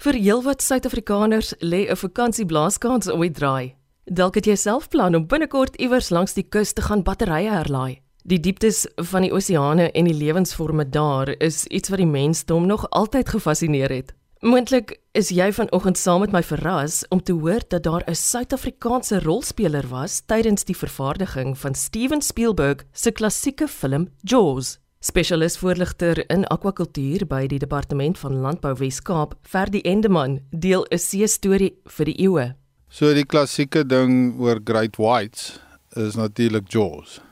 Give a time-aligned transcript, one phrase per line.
[0.00, 3.74] Vir heelwat Suid-Afrikaners lê 'n vakansieblaaskans om die draai.
[4.08, 8.00] Dalk het jy self plan om binnekort iewers langs die kus te gaan batterye herlaai.
[8.24, 12.90] Die dieptes van die oseane en die lewensvorme daar is iets wat die mensdom nog
[12.90, 14.14] altyd gefassineer het.
[14.40, 19.20] Moontlik is jy vanoggend saam met my verras om te hoor dat daar 'n Suid-Afrikaanse
[19.20, 24.79] rolspeler was tydens die vervaardiging van Steven Spielberg se klassieke film Jaws.
[25.00, 31.26] Spesialis voorligter in akwakultuur by die Departement van Landbou Wes-Kaap, Ferdi Endeman, deel 'n see
[31.26, 32.54] storie vir die eeue.
[32.90, 35.58] So die klassieke ding oor Great Whites
[35.96, 37.22] is natuurlik Jaws.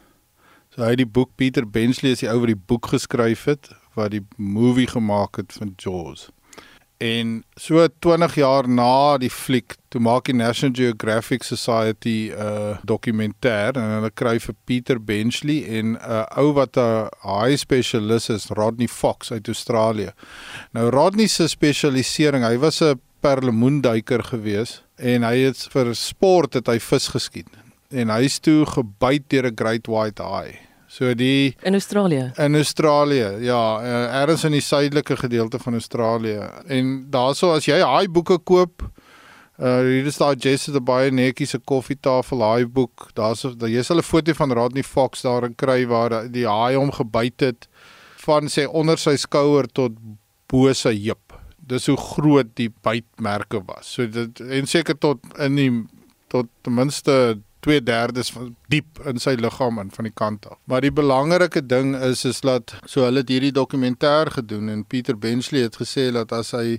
[0.70, 3.68] So hy het die boek Peter Benchley is die ou wat die boek geskryf het
[3.94, 6.30] wat die movie gemaak het van Jaws.
[6.98, 12.76] En so 20 jaar na die fliek, toe maak die National Geographic Society 'n uh,
[12.82, 18.28] dokumentêr en hulle kry vir Peter Benchley en 'n uh, ou wat 'n high spesialis
[18.28, 20.10] is, Rodney Fox uit Australië.
[20.72, 26.66] Nou Rodney se spesialisering, hy was 'n perlemoenduiker gewees en hy het vir sport het
[26.66, 27.48] hy vis geskiet.
[27.90, 30.67] En hy's toe gebyt deur 'n great white eye.
[30.88, 32.30] So die in Australië.
[32.40, 36.48] In Australië, ja, uh, ergens in die suidelike gedeelte van Australië.
[36.66, 38.86] En daaroor as jy haai boeke koop,
[39.58, 43.10] uh hier is daar Jesse the baie netjie se koffietafel haai boek.
[43.18, 46.92] Daar's daar jy sal 'n foto van Rodney Fox daarin kry waar die haai hom
[46.92, 47.68] gebyt het
[48.24, 49.92] van sy onder sy skouer tot
[50.48, 51.34] bo sy heup.
[51.58, 53.92] Dis hoe groot die bytmerke was.
[53.92, 55.84] So dit en seker tot in die
[56.28, 60.58] tot ten minste 2/3 van diep in sy liggaam in van die kant af.
[60.64, 65.18] Maar die belangrike ding is is dat so hulle het hierdie dokumentêr gedoen en Pieter
[65.18, 66.78] Benchley het gesê dat as hy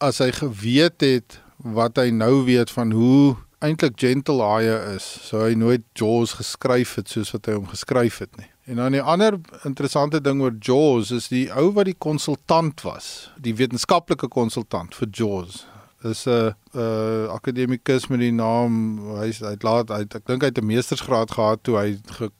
[0.00, 5.42] as hy geweet het wat hy nou weet van hoe eintlik gentle haie is, sou
[5.44, 8.48] hy nooit Jaws geskryf het soos wat hy hom geskryf het nie.
[8.64, 13.30] En dan 'n ander interessante ding oor Jaws is die ou wat die konsultant was,
[13.36, 15.66] die wetenskaplike konsultant vir Jaws
[16.04, 20.48] is 'n uh, akademikus met die naam hy hy het laat hy ek dink hy
[20.48, 21.98] het 'n meestersgraad gehad toe hy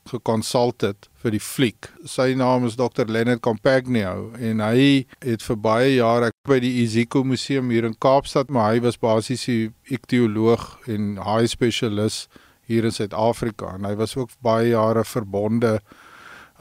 [0.08, 1.90] gekonsult het vir die fliek.
[2.04, 7.24] Sy naam is Dr Leonard Compagno en hy het vir baie jare by die Iziko
[7.24, 12.28] Museum hier in Kaapstad, maar hy was basies 'n iktioloog en high specialist
[12.66, 15.80] hier in Suid-Afrika en hy was ook baie jare verbonde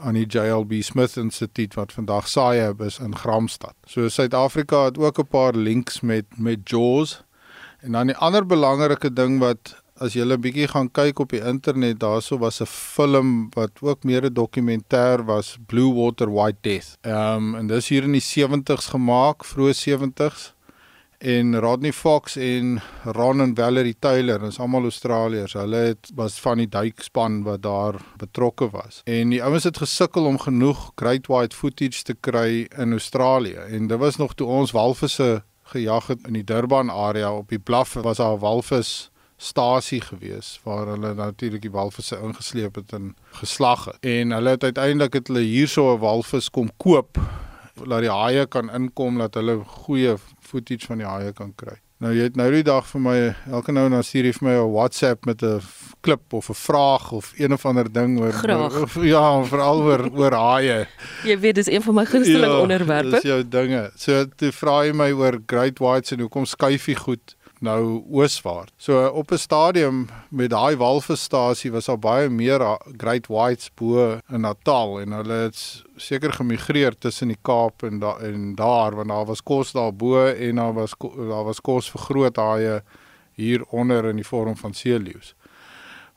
[0.00, 3.74] aan die JLB Smith Instituut wat vandag SAIAB is in Gramstad.
[3.84, 7.22] So Suid-Afrika het ook 'n paar links met met Jaws.
[7.80, 11.44] En dan die ander belangrike ding wat as jy 'n bietjie gaan kyk op die
[11.44, 16.96] internet, daarso was 'n film wat ook meer 'n dokumentêr was, Blue Water White Death.
[17.00, 20.54] Ehm um, en dis hier in die 70's gemaak, vroeë 70's
[21.20, 25.52] en Rodney Fox en Ron en Valerie Taylor, ons almal Australiërs.
[25.52, 29.02] Hulle het was van die duikspan wat daar betrokke was.
[29.04, 33.58] En die ouens het gesukkel om genoeg great white footage te kry in Australië.
[33.68, 35.42] En dit was nog toe ons walvisse
[35.74, 40.60] gejag het in die Durban area op die Bluff was daar 'n walvis stasie gewees
[40.62, 43.96] waar hulle natuurlik die walvisse ingesleep het en geslag het.
[44.00, 47.18] En hulle het uiteindelik het hulle hierso 'n walvis kom koop
[47.86, 51.78] laat die haie kan inkom dat hulle goeie footage van die haie kan kry.
[52.00, 53.14] Nou jy het nou die dag vir my
[53.52, 55.60] elke nou en dan stuur jy vir my 'n WhatsApp met 'n
[56.00, 58.32] klip of 'n vraag of een of ander ding oor
[58.82, 60.88] of, ja, veral oor oor haie.
[61.24, 63.10] Jy weet dis een van my gunsteling ja, onderwerpe.
[63.10, 63.90] Dis jou dinge.
[63.96, 67.36] So toe vra jy my oor great whites en hoekom skuif jy goed?
[67.60, 68.72] Nou ooswaarts.
[68.76, 74.40] So op 'n stadium met daai walvisstasie was daar baie meer great whites bo in
[74.40, 79.26] Natal en hulle het seker gemigreer tussen die Kaap en da en daar want daar
[79.26, 80.94] was kos daarbo en daar was
[81.28, 82.82] daar was kos vir groot haie
[83.32, 85.34] hier onder in die vorm van seeleeu's.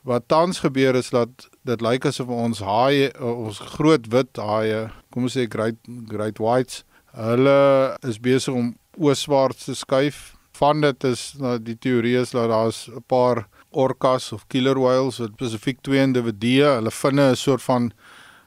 [0.01, 5.23] Wat tans gebeur is dat dit lyk asof ons haie ons groot wit haie, kom
[5.23, 5.75] ons sê great
[6.07, 12.17] great whites, hulle is besig om ooswaarts te skuif van dit is nou die teorie
[12.19, 17.31] is dat daar's 'n paar orcas of killer whales wat spesifiek twee individue, hulle vinne
[17.31, 17.91] 'n soort van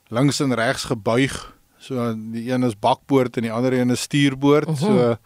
[0.08, 1.54] links en regs gebuig.
[1.78, 4.68] So die een is bakboord en die ander een is stuurboord.
[4.68, 4.86] Uh -huh.
[4.86, 5.16] So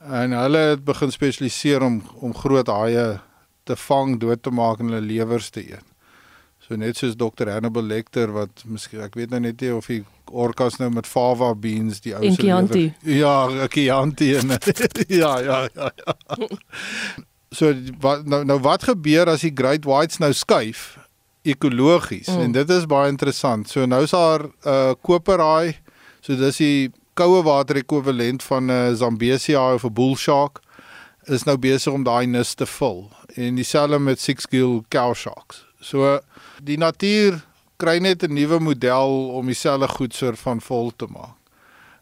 [0.00, 3.20] en hulle het begin spesialiseer om om groot haie
[3.64, 5.95] te vang, dood te maak en hulle lewers te eet.
[6.66, 10.00] So net soos Dr Hannibal Lecter wat miskien ek weet nou net nie of hy
[10.34, 12.90] orcas nou met fava beans die ou se lewer.
[13.06, 14.50] Ja, Chianti en
[15.22, 16.16] ja, ja, ja, ja.
[17.54, 17.70] So
[18.02, 20.96] wat nou nou wat gebeur as die great whites nou skuif
[21.46, 22.42] ekologies mm.
[22.42, 23.70] en dit is baie interessant.
[23.70, 25.76] So nou is daar 'n uh, koperhaai.
[26.20, 30.60] So dis die koue water ekwivalent van 'n uh, Zambesi haai of 'n bull shark
[31.26, 33.10] is nou besig om daai nis te vul.
[33.34, 35.65] En dieselfde met six gill cow sharks.
[35.86, 36.18] So
[36.66, 37.38] die natuur
[37.78, 41.36] kry net 'n nuwe model om dieselfde goedser van vol te maak.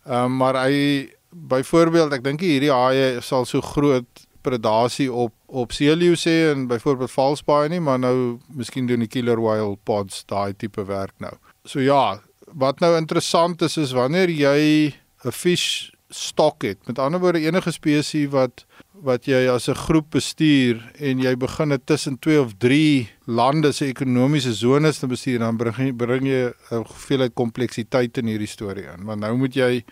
[0.07, 5.73] Ehm um, maar hy byvoorbeeld ek dink hierdie haie sal so groot predasie op op
[5.73, 10.55] seeleeu's hê en byvoorbeeld valsbaai nie, maar nou miskien doen die killer whale pods daai
[10.59, 11.33] tipe werk nou.
[11.65, 12.21] So ja,
[12.53, 14.95] wat nou interessant is is wanneer jy
[15.25, 16.87] 'n vis stok het.
[16.87, 18.65] Met ander woorde enige spesies wat
[19.03, 23.73] wat jy as 'n groep bestuur en jy begin dit tussen 2 of 3 lande
[23.73, 28.47] se ekonomiese sones te bestuur dan bring jy bring jy 'n hoeveelheid kompleksiteit in hierdie
[28.47, 29.05] storie in.
[29.05, 29.85] Want nou moet jy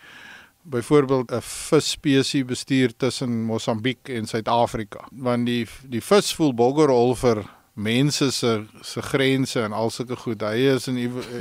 [0.63, 5.09] byvoorbeeld 'n visspesies bestuur tussen Mosambiek en Suid-Afrika.
[5.13, 10.43] Want die die vis voel boggerol vir mense se se grense en al sulke goed.
[10.43, 10.99] Hy is in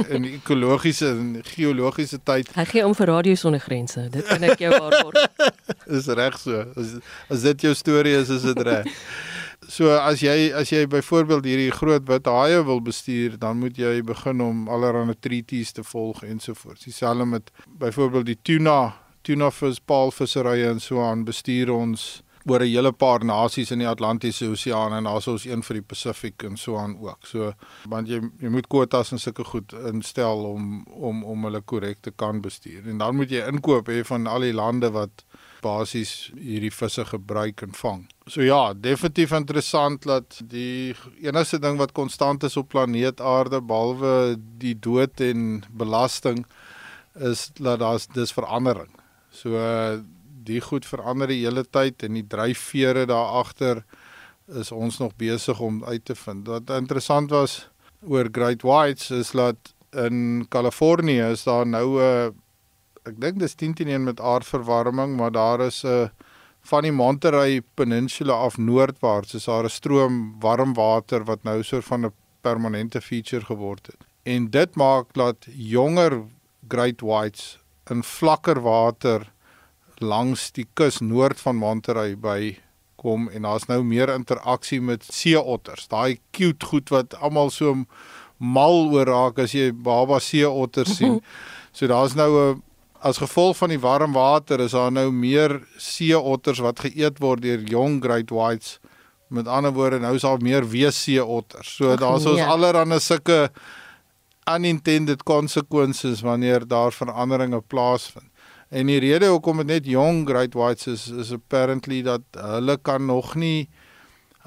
[0.10, 2.52] in ekologiese en geologiese tyd.
[2.56, 4.08] Hy gee om vir radio sonder grense.
[4.10, 5.28] Dit kan ek jou waarborg.
[5.98, 6.64] is reg so.
[6.76, 6.96] As
[7.30, 8.88] as dit jou storie is, is dit reg.
[9.68, 14.00] So as jy as jy byvoorbeeld hierdie groot wit haie wil bestuur, dan moet jy
[14.04, 16.88] begin om allerlei treaties te volg ensovoorts.
[16.88, 22.68] Dieselfde met byvoorbeeld die tuna, tuna vis, paalvisserye en so aan bestuur ons oor 'n
[22.68, 26.58] hele paar nasies in die Atlantiese Oseaan en daar's ons een vir die Pasifik en
[26.58, 27.26] so aan ook.
[27.26, 27.54] So
[27.90, 32.12] want jy jy moet kwotas en sulke goed instel om om om hulle korrek te
[32.12, 32.88] kan bestuur.
[32.88, 35.26] En dan moet jy inkoop hê van al die lande wat
[35.62, 38.08] basies hierdie visse gebruik en vang.
[38.26, 44.38] So ja, definitief interessant dat die enigste ding wat konstant is op planeet Aarde behalwe
[44.58, 46.46] die dood en belasting
[47.20, 48.90] is dat daar's dis verandering.
[49.32, 49.58] So
[50.44, 53.84] die goed verander die hele tyd en die dryfvere daar agter
[54.48, 56.48] is ons nog besig om uit te vind.
[56.48, 57.70] Wat interessant was
[58.02, 62.36] oor Great Whites is dat in Kalifornië is daar nou 'n
[63.06, 66.12] ek dink dis 10 teen 1 met aardverwarming, maar daar is 'n
[66.62, 71.82] van die Monterey Peninsula af noordwaarts is daar 'n stroom warm water wat nou so
[71.82, 74.06] van 'n permanente feature geword het.
[74.24, 76.24] En dit maak dat jonger
[76.68, 77.60] Great Whites
[77.90, 79.31] in vlakker water
[80.02, 82.58] langs die kus noord van Monterey by
[83.02, 85.88] kom en daar's nou meer interaksie met seeotters.
[85.90, 87.86] Daai cute goed wat almal so
[88.38, 91.22] mal oor raak as jy baba seeotters sien.
[91.72, 92.64] So daar's nou 'n
[93.02, 97.64] as gevolg van die warm water is daar nou meer seeotters wat geëet word deur
[97.66, 98.80] jong great whites.
[99.28, 101.76] Met ander woorde, nou is daar meer weesseeotters.
[101.76, 102.46] So daar's ons nee.
[102.46, 103.50] allerhande sulke
[104.50, 108.31] unintended consequences wanneer daar veranderinge plaasvind.
[108.72, 113.06] En die rede hoekom dit net jong great whites is is apparently dat hulle kan
[113.06, 113.70] nog nie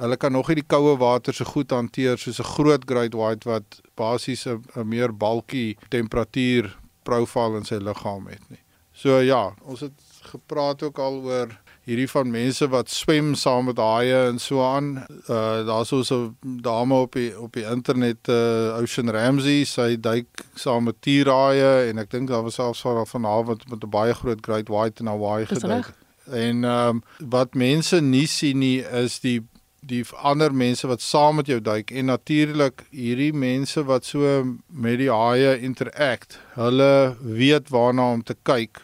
[0.01, 3.49] hulle kan nog nie die koue water so goed hanteer soos 'n groot great white
[3.49, 6.73] wat basies 'n meer bulky temperatuur
[7.03, 8.63] profiel in sy liggaam het nie.
[8.93, 10.01] So ja, ons het
[10.33, 11.49] gepraat ook al oor
[11.85, 15.05] hierdie van mense wat swem saam met haie en so aan.
[15.29, 20.47] Uh daar's so 'n dame op die op die internet uh Ocean Ramsey, sy duik
[20.55, 24.41] saam met tierhaie en ek dink daar was selfs van vanavond met 'n baie groot
[24.41, 25.93] great white in Hawaii geduik.
[26.25, 29.43] En ehm um, wat mense nie sien nie is die
[29.87, 34.99] die ander mense wat saam met jou duik en natuurlik hierdie mense wat so met
[34.99, 36.39] die haie interact.
[36.55, 38.81] Hulle weet waarna om te kyk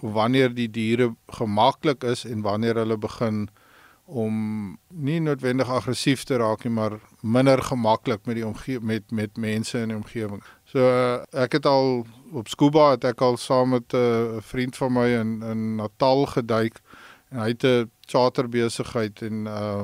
[0.00, 3.48] wanneer die diere gemaklik is en wanneer hulle begin
[4.10, 9.36] om nie noodwendig aggressief te raak nie, maar minder gemaklik met die omgewing met met
[9.38, 10.42] mense in die omgewing.
[10.72, 10.82] So
[11.30, 15.06] ek het al op scuba het ek al saam met eh, 'n vriend van my
[15.20, 16.80] in in Natal geduik
[17.30, 19.82] en hy het 'n charter besigheid en uh,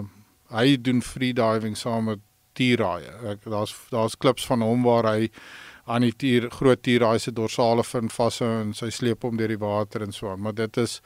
[0.50, 2.18] hy doen free diving saam met
[2.52, 3.12] tierraaie.
[3.30, 5.30] Ek daar's daar's klips van hom waar hy
[5.86, 9.48] aan die tier groot tier daai se dorsale fin vashou en sy sleep hom deur
[9.54, 11.00] die water en so aan maar dit is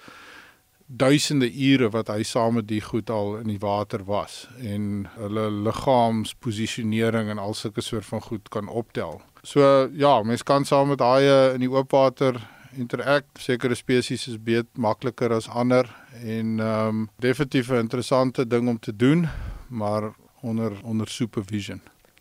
[0.90, 5.46] duisende ure wat hy saam met die goed al in die water was en hulle
[5.68, 9.20] liggaamsposisionering en al sulke soort van goed kan optel.
[9.42, 12.40] So ja, mens kan saam met haie in die oop water
[12.74, 13.38] interact.
[13.38, 15.86] Sekere spesies is beet makliker as ander
[16.24, 19.28] en ehm um, definitief 'n interessante ding om te doen,
[19.68, 21.80] maar onder onder supervision.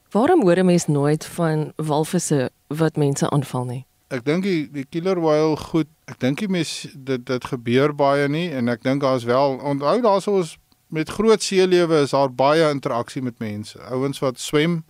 [0.10, 3.86] Waarom hoor 'n mens nooit van walvisse wat mense aanval nie?
[4.08, 8.28] Ek dink die, die killer whale goed, ek dink die mens dit dit gebeur baie
[8.28, 12.70] nie en ek dink daar's wel onthou daar's ons met groot seelewe is daar baie
[12.70, 13.80] interaksie met mense.
[13.80, 14.84] Ouens wat swem,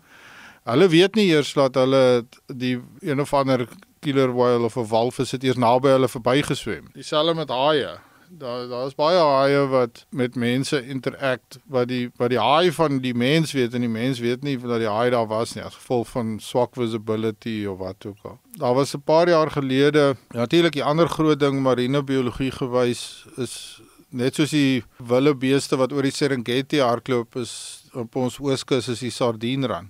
[0.63, 3.67] hulle weet nie eers dat hulle die een of ander
[3.99, 6.87] killer whale of 'n walvis het eers naby hulle verbygeswem.
[6.93, 7.99] Dieselfde met haie
[8.29, 13.13] daar daar's baie haie wat met mense interact wat die wat die haai van die
[13.13, 16.07] mens weet en die mens weet nie dat die haai daar was nie as gevolg
[16.13, 18.39] van swak visibility of wat ook al.
[18.61, 23.81] Daar was 'n paar jaar gelede natuurlik die ander groot ding marine biologie gewys is
[24.09, 28.99] net soos die wilde beeste wat oor die Serengeti hardloop is op ons ooskus is
[28.99, 29.89] die sardienran.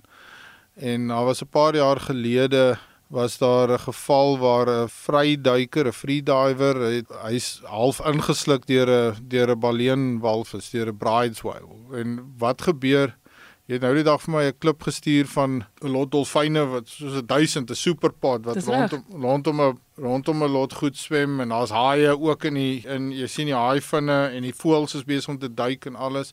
[0.76, 2.78] En daar was 'n paar jaar gelede
[3.10, 9.50] was daar 'n geval waar 'n vryduiker, 'n freediver, hy's half ingesluk deur 'n deur
[9.50, 11.68] 'n baleenwalvis, deur 'n bride's whale.
[11.92, 13.18] En wat gebeur?
[13.66, 16.88] Jy het nou die dag vir my 'n klip gestuur van 'n lot dolfyne wat
[16.88, 21.48] soos 'n 1000 'n superpad wat rondom rondom 'n rondom 'n lot goed swem en
[21.48, 25.28] daar's haie ook in die in jy sien die haaivinne en die voëls is besig
[25.28, 26.32] om te duik en alles.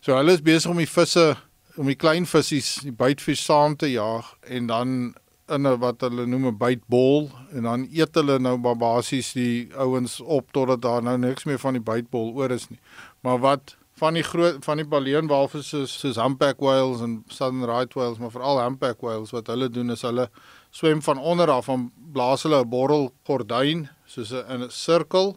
[0.00, 1.36] So hulle is besig om die visse
[1.76, 5.14] om die klein visse, die bytvis saam te jaag en dan
[5.50, 10.20] in 'n wat hulle noem 'n bytbol en dan eet hulle nou basies die ouens
[10.20, 12.80] op totdat daar nou niks meer van die bytbol oor is nie.
[13.22, 18.18] Maar wat van die groot van die baleenwalvisse soos humpback whales en southern right whales,
[18.18, 20.30] maar veral humpback whales wat hulle doen is hulle
[20.70, 25.36] swem van onder af en blaas hulle 'n borrel gordyn soos 'n 'n sirkel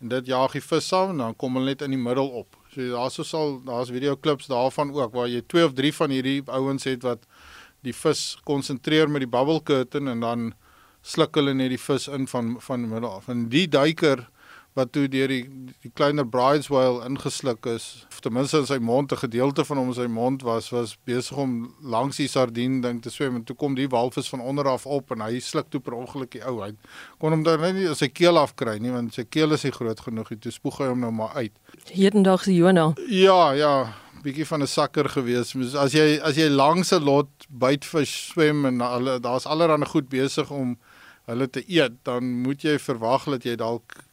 [0.00, 2.56] en dit jaag die vis saam en dan kom hulle net in die middel op.
[2.74, 6.42] So daarso sal daar's video klips daarvan ook waar jy twee of drie van hierdie
[6.46, 7.26] ouens het wat
[7.84, 10.52] die vis konsentreer met die bubble curtain en dan
[11.04, 13.28] sluk hulle net die vis in van van middel af.
[13.28, 14.24] En die duiker
[14.74, 15.44] wat toe deur die
[15.84, 19.78] die kleiner brides whale ingesluk is, of ten minste in sy mond 'n gedeelte van
[19.78, 23.44] hom in sy mond was, was besig om langs die sardien ding te swem en
[23.44, 26.44] toe kom die walvis van onder af op en hy sluk toe per ongeluk die
[26.44, 26.76] ou uit.
[27.18, 30.00] Kon hom dan net nie sy keel afkry nie want sy keel is nie groot
[30.00, 30.38] genoeg nie.
[30.38, 31.52] Toe spoeg hy hom nou maar uit.
[31.92, 32.94] Hedendag se Jonah.
[33.08, 33.94] Ja, ja
[34.24, 35.54] bietjie van 'n sakker gewees.
[35.74, 40.50] As jy as jy langs 'n lot bytvis swem en hulle daar's allerlei goed besig
[40.50, 40.78] om
[41.26, 44.04] hulle te eet, dan moet jy verwag dat jy dalk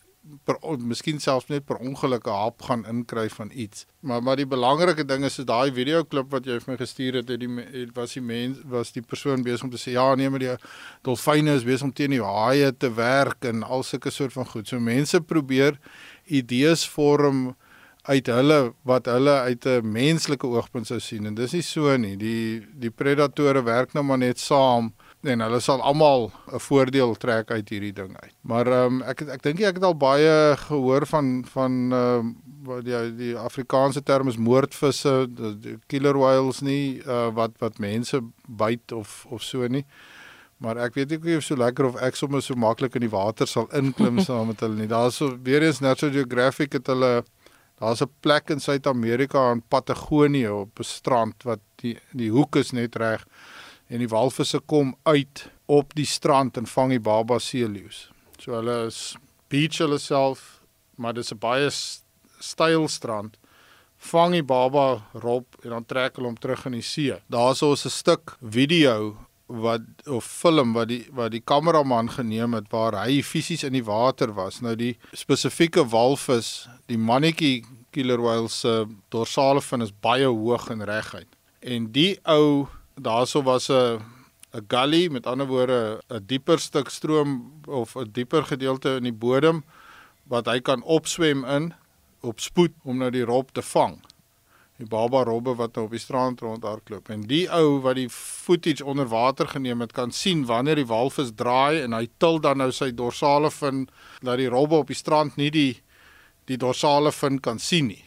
[0.46, 3.86] per miskien selfs net per ongeluk 'n hap gaan inkry van iets.
[4.00, 7.28] Maar maar die belangrike ding is daai video klip wat jy vir my gestuur het,
[7.30, 10.30] het die het, was die mens was die persoon besig om te sê ja, nee,
[10.30, 10.56] maar die
[11.02, 14.68] dolfyne is besig om teen die haie te werk en al sulke soort van goed.
[14.68, 15.80] So mense probeer
[16.26, 17.56] idees vorm
[18.10, 22.16] uit hulle wat hulle uit 'n menslike oogpunt sou sien en dis nie so nie.
[22.18, 24.94] Die die predatore werk nou maar net saam
[25.24, 28.34] en hulle sal almal 'n voordeel trek uit hierdie ding uit.
[28.42, 32.36] Maar ehm um, ek ek dink ek het al baie gehoor van van ehm um,
[32.64, 35.28] wat die die Afrikaanse term is moordvisse,
[35.88, 39.86] killer whales nie uh, wat wat mense byt of of so nie.
[40.58, 43.48] Maar ek weet ek of so lekker of ek sommer so maklik in die water
[43.48, 44.88] sal inklim saam met hulle nie.
[44.88, 47.24] Daar's so weer eens National Geographic het hulle
[47.82, 52.72] Daar's 'n plek in Suid-Amerika in Patagonië op 'n strand wat die die hoek is
[52.72, 53.26] net reg
[53.88, 58.12] en die walvisse kom uit op die strand en vang die baba seeleeu's.
[58.38, 59.16] So hulle is
[59.48, 60.62] beach hulle self,
[60.96, 61.70] maar dis 'n baie
[62.40, 63.38] styl strand.
[63.98, 67.22] Vang die baba rob en dan trek hulle hom terug in die see.
[67.30, 69.18] Daarso is 'n stuk video
[69.52, 73.84] wat of film wat die wat die kameraman geneem het waar hy fisies in die
[73.84, 74.62] water was.
[74.62, 80.86] Nou die spesifieke walvis, die mannetjie killer whale se dorsale fin is baie hoog en
[80.88, 81.28] reguit.
[81.60, 84.00] En die ou daarso was 'n
[84.54, 89.14] 'n gully, met ander woorde 'n dieper stuk stroom of 'n dieper gedeelte in die
[89.14, 89.64] bodem
[90.24, 91.74] wat hy kan opswem in
[92.22, 94.00] op spoed om nou die rob te vang
[94.82, 98.86] die baba robbe wat nou op die strand rondhardloop en die ou wat die footage
[98.86, 102.72] onder water geneem het kan sien wanneer die walvis draai en hy til dan nou
[102.74, 103.86] sy dorsale fin
[104.26, 105.74] dat die robbe op die strand nie die
[106.50, 108.02] die dorsale fin kan sien nie.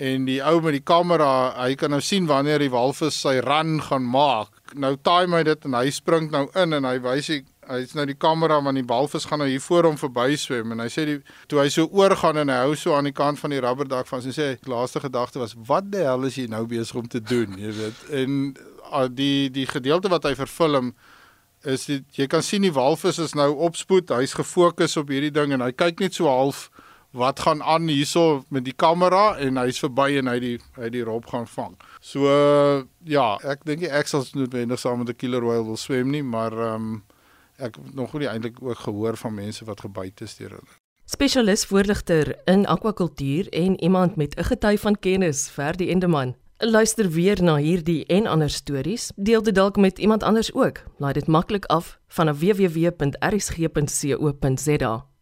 [0.00, 3.80] En die ou met die kamera hy kan nou sien wanneer die walvis sy run
[3.84, 4.72] gaan maak.
[4.72, 8.06] Nou time hy dit en hy spring nou in en hy wys hy hy's nou
[8.08, 11.06] die kamera want die balvis gaan nou hier voor hom verby swem en hy sê
[11.08, 11.18] die
[11.50, 14.24] toe hy so oorgaan en hy hou so aan die kant van die rubberdak van
[14.24, 17.22] sy sê die laaste gedagte was wat die hel is jy nou besig om te
[17.22, 18.36] doen jy weet en
[18.90, 20.94] uh, die die gedeelte wat hy verfilm
[21.68, 25.52] is die, jy kan sien die walvis is nou opspoed hy's gefokus op hierdie ding
[25.54, 26.68] en hy kyk net so half
[27.10, 31.02] wat gaan aan hierso met die kamera en hy's verby en hy die hy die
[31.06, 31.74] rob gaan vang.
[32.00, 32.30] So
[33.06, 36.52] ja, ek dink ek sal noodwendig saam met 'n killer whale wil swem nie, maar
[36.52, 37.02] ehm um,
[37.60, 40.78] ek nog nie eintlik ook gehoor van mense wat gebyt is deur hulle.
[41.04, 46.34] Spesialis voorligter in akwakultuur en iemand met 'n gety van kennis vir die endeman.
[46.58, 49.12] Luister weer na hierdie en ander stories.
[49.16, 50.82] Deel dit dalk met iemand anders ook.
[50.96, 52.90] Laai dit maklik af van www.rsg.co.za.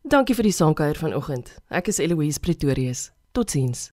[0.03, 1.55] Dankie vir die saamkuier vanoggend.
[1.69, 3.13] Ek is Eloise Pretorius.
[3.33, 3.93] Totsiens.